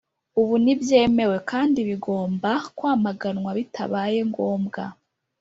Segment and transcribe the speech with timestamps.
[0.39, 4.83] ubu ntibyemewe kandi bigomba kwamaganwa bitabaye ngombwa